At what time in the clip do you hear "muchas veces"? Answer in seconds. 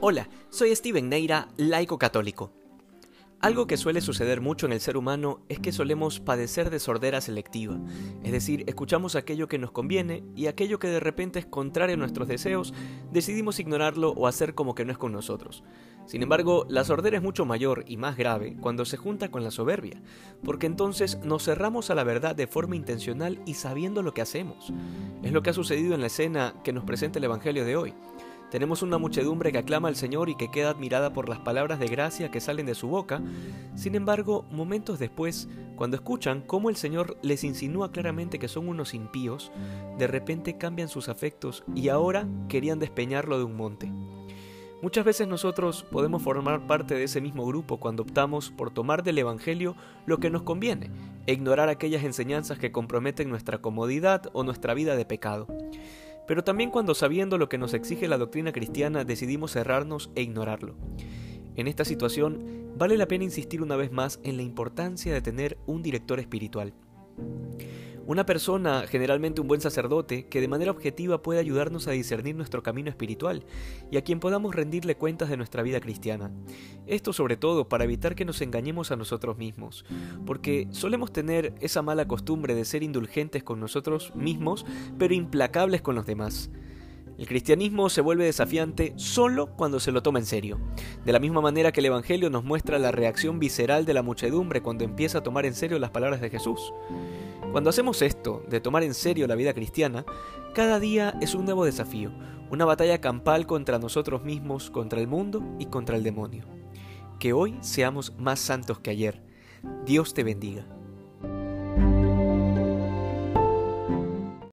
44.80-45.26